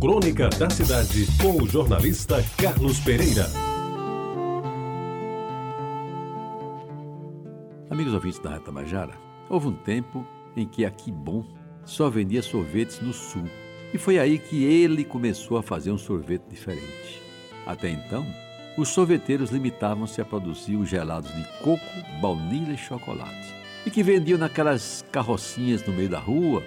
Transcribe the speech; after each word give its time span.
Crônica 0.00 0.48
da 0.50 0.70
Cidade, 0.70 1.26
com 1.42 1.60
o 1.60 1.68
jornalista 1.68 2.36
Carlos 2.56 3.00
Pereira. 3.00 3.46
Amigos 7.90 8.14
ouvintes 8.14 8.38
da 8.38 8.50
Reta 8.50 8.70
Majara, 8.70 9.14
houve 9.50 9.66
um 9.66 9.72
tempo 9.72 10.24
em 10.56 10.68
que 10.68 10.84
aqui 10.84 11.10
bom 11.10 11.44
só 11.84 12.08
vendia 12.08 12.42
sorvetes 12.42 13.00
no 13.00 13.12
sul. 13.12 13.42
E 13.92 13.98
foi 13.98 14.20
aí 14.20 14.38
que 14.38 14.64
ele 14.64 15.04
começou 15.04 15.58
a 15.58 15.64
fazer 15.64 15.90
um 15.90 15.98
sorvete 15.98 16.44
diferente. 16.48 17.20
Até 17.66 17.90
então, 17.90 18.24
os 18.76 18.90
sorveteiros 18.90 19.50
limitavam-se 19.50 20.20
a 20.20 20.24
produzir 20.24 20.76
os 20.76 20.88
gelados 20.88 21.34
de 21.34 21.42
coco, 21.58 21.84
baunilha 22.20 22.72
e 22.72 22.78
chocolate, 22.78 23.52
e 23.84 23.90
que 23.90 24.04
vendiam 24.04 24.38
naquelas 24.38 25.04
carrocinhas 25.10 25.84
no 25.84 25.92
meio 25.92 26.08
da 26.08 26.20
rua, 26.20 26.62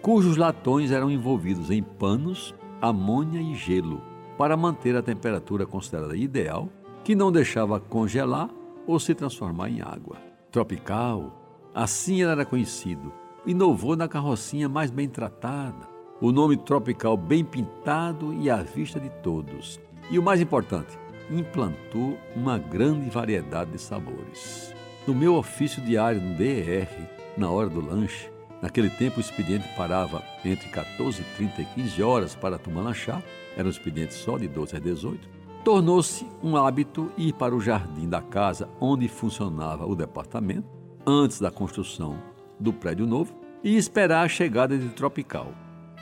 cujos 0.00 0.36
latões 0.36 0.92
eram 0.92 1.10
envolvidos 1.10 1.68
em 1.72 1.82
panos 1.82 2.54
amônia 2.80 3.40
e 3.40 3.54
gelo 3.54 4.02
para 4.36 4.56
manter 4.56 4.94
a 4.96 5.02
temperatura 5.02 5.66
considerada 5.66 6.16
ideal, 6.16 6.68
que 7.02 7.14
não 7.14 7.32
deixava 7.32 7.80
congelar 7.80 8.50
ou 8.86 9.00
se 9.00 9.14
transformar 9.14 9.70
em 9.70 9.80
água. 9.80 10.16
Tropical, 10.50 11.70
assim 11.74 12.22
era 12.22 12.44
conhecido, 12.44 13.12
inovou 13.46 13.96
na 13.96 14.08
carrocinha 14.08 14.68
mais 14.68 14.90
bem 14.90 15.08
tratada, 15.08 15.88
o 16.20 16.32
nome 16.32 16.56
tropical 16.56 17.16
bem 17.16 17.44
pintado 17.44 18.32
e 18.34 18.50
à 18.50 18.62
vista 18.62 18.98
de 18.98 19.10
todos. 19.22 19.80
E 20.10 20.18
o 20.18 20.22
mais 20.22 20.40
importante, 20.40 20.98
implantou 21.30 22.16
uma 22.34 22.58
grande 22.58 23.10
variedade 23.10 23.72
de 23.72 23.78
sabores. 23.78 24.74
No 25.06 25.14
meu 25.14 25.34
ofício 25.34 25.82
diário 25.82 26.20
no 26.20 26.34
DR, 26.34 27.08
na 27.36 27.50
hora 27.50 27.68
do 27.68 27.80
lanche, 27.80 28.30
Naquele 28.62 28.88
tempo, 28.88 29.18
o 29.18 29.20
expediente 29.20 29.68
parava 29.76 30.22
entre 30.44 30.68
14h30 30.68 31.58
e 31.58 31.64
15 31.74 32.02
horas 32.02 32.34
para 32.34 32.58
tomar 32.58 32.82
lanchar, 32.82 33.22
era 33.56 33.66
um 33.66 33.70
expediente 33.70 34.14
só 34.14 34.38
de 34.38 34.48
12 34.48 34.76
a 34.76 34.78
18. 34.78 35.28
Tornou-se 35.64 36.26
um 36.42 36.56
hábito 36.56 37.10
ir 37.18 37.32
para 37.34 37.54
o 37.54 37.60
jardim 37.60 38.08
da 38.08 38.22
casa 38.22 38.68
onde 38.80 39.08
funcionava 39.08 39.84
o 39.84 39.94
departamento, 39.94 40.68
antes 41.06 41.40
da 41.40 41.50
construção 41.50 42.18
do 42.58 42.72
prédio 42.72 43.06
novo, 43.06 43.34
e 43.62 43.76
esperar 43.76 44.24
a 44.24 44.28
chegada 44.28 44.78
de 44.78 44.88
Tropical, 44.90 45.52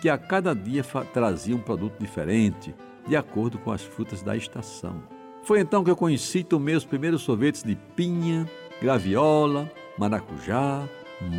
que 0.00 0.08
a 0.08 0.18
cada 0.18 0.54
dia 0.54 0.84
trazia 1.12 1.54
um 1.54 1.60
produto 1.60 1.98
diferente, 1.98 2.74
de 3.06 3.16
acordo 3.16 3.58
com 3.58 3.70
as 3.70 3.82
frutas 3.82 4.22
da 4.22 4.36
estação. 4.36 5.02
Foi 5.44 5.60
então 5.60 5.82
que 5.82 5.90
eu 5.90 5.96
conheci 5.96 6.38
e 6.38 6.44
tomei 6.44 6.74
os 6.74 6.84
primeiros 6.84 7.22
sorvetes 7.22 7.62
de 7.62 7.76
pinha, 7.96 8.48
graviola, 8.80 9.70
maracujá, 9.98 10.88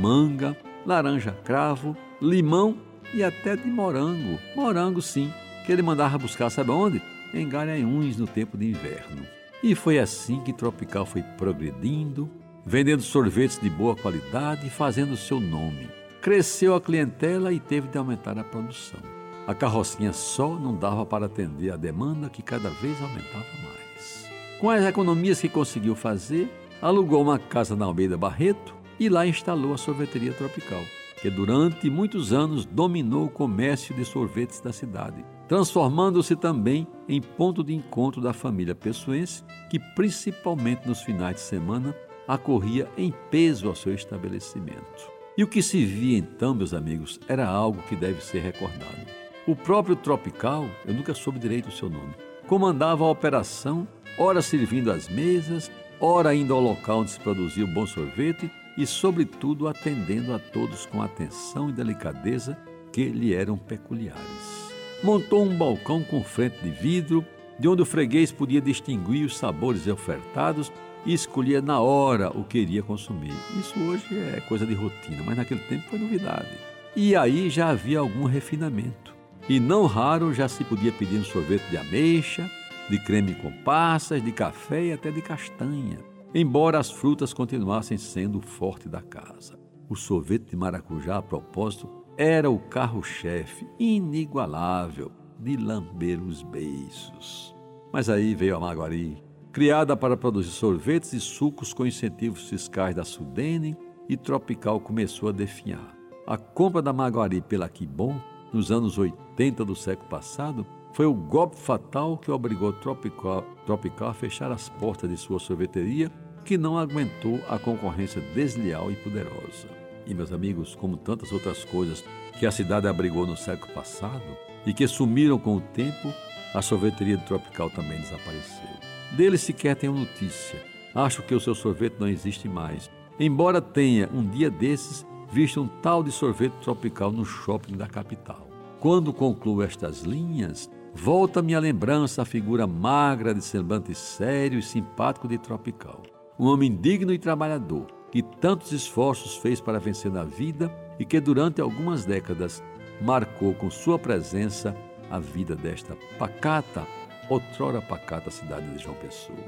manga 0.00 0.56
laranja 0.86 1.32
cravo, 1.44 1.96
limão 2.22 2.78
e 3.12 3.22
até 3.22 3.56
de 3.56 3.66
morango. 3.66 4.38
Morango, 4.54 5.02
sim, 5.02 5.32
que 5.64 5.72
ele 5.72 5.82
mandava 5.82 6.16
buscar, 6.16 6.48
sabe 6.48 6.70
onde? 6.70 7.02
Em 7.34 7.48
Garanhuns, 7.48 8.16
no 8.16 8.26
tempo 8.26 8.56
de 8.56 8.70
inverno. 8.70 9.26
E 9.62 9.74
foi 9.74 9.98
assim 9.98 10.40
que 10.40 10.52
Tropical 10.52 11.04
foi 11.04 11.22
progredindo, 11.36 12.30
vendendo 12.64 13.02
sorvetes 13.02 13.58
de 13.58 13.68
boa 13.68 13.96
qualidade 13.96 14.66
e 14.66 14.70
fazendo 14.70 15.16
seu 15.16 15.40
nome. 15.40 15.90
Cresceu 16.22 16.74
a 16.74 16.80
clientela 16.80 17.52
e 17.52 17.58
teve 17.58 17.88
de 17.88 17.98
aumentar 17.98 18.38
a 18.38 18.44
produção. 18.44 19.00
A 19.46 19.54
carrocinha 19.54 20.12
só 20.12 20.56
não 20.56 20.74
dava 20.74 21.06
para 21.06 21.26
atender 21.26 21.70
a 21.70 21.76
demanda 21.76 22.28
que 22.28 22.42
cada 22.42 22.68
vez 22.68 23.00
aumentava 23.00 23.46
mais. 23.62 24.28
Com 24.60 24.70
as 24.70 24.84
economias 24.84 25.40
que 25.40 25.48
conseguiu 25.48 25.94
fazer, 25.94 26.50
alugou 26.82 27.22
uma 27.22 27.38
casa 27.38 27.76
na 27.76 27.84
Almeida 27.84 28.16
Barreto 28.16 28.76
e 28.98 29.08
lá 29.08 29.26
instalou 29.26 29.74
a 29.74 29.78
sorveteria 29.78 30.32
tropical, 30.32 30.82
que 31.20 31.30
durante 31.30 31.88
muitos 31.88 32.32
anos 32.32 32.64
dominou 32.64 33.26
o 33.26 33.30
comércio 33.30 33.94
de 33.94 34.04
sorvetes 34.04 34.60
da 34.60 34.72
cidade, 34.72 35.24
transformando-se 35.48 36.36
também 36.36 36.86
em 37.08 37.20
ponto 37.20 37.62
de 37.62 37.74
encontro 37.74 38.20
da 38.20 38.32
família 38.32 38.74
pessoense, 38.74 39.44
que 39.70 39.78
principalmente 39.94 40.86
nos 40.86 41.02
finais 41.02 41.36
de 41.36 41.42
semana 41.42 41.94
acorria 42.26 42.88
em 42.96 43.12
peso 43.30 43.68
ao 43.68 43.74
seu 43.74 43.94
estabelecimento. 43.94 45.10
E 45.38 45.44
o 45.44 45.48
que 45.48 45.62
se 45.62 45.84
via 45.84 46.18
então, 46.18 46.54
meus 46.54 46.72
amigos, 46.72 47.20
era 47.28 47.46
algo 47.46 47.82
que 47.82 47.94
deve 47.94 48.22
ser 48.22 48.40
recordado. 48.40 49.06
O 49.46 49.54
próprio 49.54 49.94
Tropical, 49.94 50.66
eu 50.84 50.94
nunca 50.94 51.14
soube 51.14 51.38
direito 51.38 51.68
o 51.68 51.72
seu 51.72 51.88
nome, 51.88 52.14
comandava 52.46 53.04
a 53.04 53.10
operação, 53.10 53.86
ora 54.18 54.42
servindo 54.42 54.90
as 54.90 55.08
mesas, 55.08 55.70
ora 56.00 56.34
indo 56.34 56.52
ao 56.52 56.60
local 56.60 57.00
onde 57.00 57.10
se 57.10 57.20
produzia 57.20 57.64
o 57.64 57.68
bom 57.68 57.86
sorvete 57.86 58.50
e, 58.76 58.86
sobretudo, 58.86 59.68
atendendo 59.68 60.34
a 60.34 60.38
todos 60.38 60.86
com 60.86 61.00
atenção 61.02 61.70
e 61.70 61.72
delicadeza 61.72 62.56
que 62.92 63.04
lhe 63.04 63.34
eram 63.34 63.56
peculiares. 63.56 64.66
Montou 65.02 65.44
um 65.44 65.56
balcão 65.56 66.02
com 66.02 66.22
frente 66.22 66.58
de 66.62 66.70
vidro, 66.70 67.24
de 67.58 67.68
onde 67.68 67.82
o 67.82 67.86
freguês 67.86 68.32
podia 68.32 68.60
distinguir 68.60 69.24
os 69.24 69.36
sabores 69.36 69.86
ofertados 69.86 70.72
e 71.04 71.12
escolhia 71.14 71.62
na 71.62 71.80
hora 71.80 72.30
o 72.30 72.44
que 72.44 72.58
iria 72.58 72.82
consumir. 72.82 73.32
Isso 73.58 73.78
hoje 73.80 74.04
é 74.34 74.40
coisa 74.48 74.66
de 74.66 74.74
rotina, 74.74 75.22
mas 75.24 75.36
naquele 75.36 75.60
tempo 75.60 75.88
foi 75.88 75.98
novidade. 75.98 76.50
E 76.94 77.14
aí 77.14 77.48
já 77.48 77.68
havia 77.68 77.98
algum 77.98 78.24
refinamento. 78.24 79.14
E 79.48 79.60
não 79.60 79.86
raro 79.86 80.34
já 80.34 80.48
se 80.48 80.64
podia 80.64 80.90
pedir 80.90 81.18
um 81.18 81.24
sorvete 81.24 81.68
de 81.70 81.76
ameixa, 81.76 82.50
de 82.90 82.98
creme 82.98 83.34
com 83.34 83.52
passas, 83.62 84.22
de 84.22 84.32
café 84.32 84.86
e 84.86 84.92
até 84.92 85.10
de 85.10 85.22
castanha 85.22 85.98
embora 86.38 86.78
as 86.78 86.90
frutas 86.90 87.32
continuassem 87.32 87.96
sendo 87.96 88.36
o 88.36 88.42
forte 88.42 88.90
da 88.90 89.00
casa. 89.00 89.58
O 89.88 89.96
sorvete 89.96 90.50
de 90.50 90.56
maracujá, 90.56 91.16
a 91.16 91.22
propósito, 91.22 91.88
era 92.14 92.50
o 92.50 92.58
carro-chefe 92.58 93.66
inigualável 93.78 95.10
de 95.38 95.56
lamber 95.56 96.22
os 96.22 96.42
beiços. 96.42 97.56
Mas 97.90 98.10
aí 98.10 98.34
veio 98.34 98.54
a 98.54 98.60
Maguari, 98.60 99.16
criada 99.50 99.96
para 99.96 100.14
produzir 100.14 100.50
sorvetes 100.50 101.14
e 101.14 101.20
sucos 101.20 101.72
com 101.72 101.86
incentivos 101.86 102.50
fiscais 102.50 102.94
da 102.94 103.02
Sudene, 103.02 103.74
e 104.06 104.14
Tropical 104.14 104.78
começou 104.78 105.30
a 105.30 105.32
definhar. 105.32 105.96
A 106.26 106.36
compra 106.36 106.82
da 106.82 106.92
Maguari 106.92 107.40
pela 107.40 107.66
Quibon, 107.66 108.20
nos 108.52 108.70
anos 108.70 108.98
80 108.98 109.64
do 109.64 109.74
século 109.74 110.10
passado, 110.10 110.66
foi 110.92 111.06
o 111.06 111.14
golpe 111.14 111.56
fatal 111.56 112.18
que 112.18 112.30
obrigou 112.30 112.74
Tropical, 112.74 113.42
Tropical 113.64 114.10
a 114.10 114.14
fechar 114.14 114.52
as 114.52 114.68
portas 114.68 115.08
de 115.08 115.16
sua 115.16 115.38
sorveteria 115.38 116.12
que 116.46 116.56
não 116.56 116.78
aguentou 116.78 117.40
a 117.48 117.58
concorrência 117.58 118.22
desleal 118.32 118.90
e 118.90 118.94
poderosa. 118.94 119.68
E, 120.06 120.14
meus 120.14 120.32
amigos, 120.32 120.76
como 120.76 120.96
tantas 120.96 121.32
outras 121.32 121.64
coisas 121.64 122.04
que 122.38 122.46
a 122.46 122.52
cidade 122.52 122.86
abrigou 122.86 123.26
no 123.26 123.36
século 123.36 123.74
passado 123.74 124.22
e 124.64 124.72
que 124.72 124.86
sumiram 124.86 125.38
com 125.38 125.56
o 125.56 125.60
tempo, 125.60 126.14
a 126.54 126.62
sorveteria 126.62 127.18
Tropical 127.18 127.68
também 127.70 128.00
desapareceu. 128.00 128.68
Dele 129.16 129.36
sequer 129.36 129.74
tenho 129.74 129.92
notícia. 129.92 130.62
Acho 130.94 131.20
que 131.22 131.34
o 131.34 131.40
seu 131.40 131.54
sorvete 131.54 131.96
não 131.98 132.08
existe 132.08 132.48
mais. 132.48 132.88
Embora 133.18 133.60
tenha, 133.60 134.08
um 134.14 134.24
dia 134.24 134.48
desses, 134.48 135.04
visto 135.30 135.60
um 135.60 135.66
tal 135.66 136.02
de 136.02 136.12
sorvete 136.12 136.54
tropical 136.62 137.10
no 137.10 137.24
shopping 137.24 137.76
da 137.76 137.88
capital. 137.88 138.48
Quando 138.78 139.12
concluo 139.12 139.62
estas 139.62 140.02
linhas, 140.02 140.70
volta-me 140.94 141.56
à 141.56 141.58
lembrança 141.58 142.22
a 142.22 142.24
figura 142.24 142.68
magra 142.68 143.34
de 143.34 143.42
semblante 143.42 143.94
sério 143.94 144.60
e 144.60 144.62
simpático 144.62 145.26
de 145.26 145.38
Tropical 145.38 146.02
um 146.38 146.46
homem 146.46 146.74
digno 146.74 147.12
e 147.12 147.18
trabalhador, 147.18 147.86
que 148.10 148.22
tantos 148.22 148.72
esforços 148.72 149.36
fez 149.36 149.60
para 149.60 149.78
vencer 149.78 150.10
na 150.10 150.24
vida 150.24 150.70
e 150.98 151.04
que 151.04 151.20
durante 151.20 151.60
algumas 151.60 152.04
décadas 152.04 152.62
marcou 153.00 153.54
com 153.54 153.70
sua 153.70 153.98
presença 153.98 154.76
a 155.10 155.18
vida 155.18 155.54
desta 155.54 155.96
pacata, 156.18 156.86
outrora 157.28 157.80
pacata 157.80 158.30
cidade 158.30 158.70
de 158.70 158.82
João 158.82 158.96
Pessoa. 158.96 159.38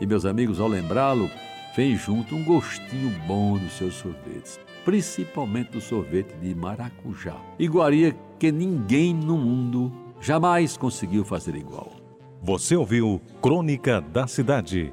E 0.00 0.06
meus 0.06 0.24
amigos, 0.24 0.60
ao 0.60 0.68
lembrá-lo, 0.68 1.30
vem 1.76 1.96
junto 1.96 2.34
um 2.34 2.44
gostinho 2.44 3.10
bom 3.26 3.58
dos 3.58 3.72
seus 3.72 3.94
sorvetes, 3.94 4.58
principalmente 4.84 5.72
do 5.72 5.80
sorvete 5.80 6.34
de 6.36 6.54
maracujá, 6.54 7.36
iguaria 7.58 8.16
que 8.38 8.52
ninguém 8.52 9.12
no 9.12 9.36
mundo 9.36 9.92
jamais 10.20 10.76
conseguiu 10.76 11.24
fazer 11.24 11.54
igual. 11.56 11.92
Você 12.42 12.76
ouviu 12.76 13.20
Crônica 13.40 14.00
da 14.00 14.26
Cidade 14.26 14.92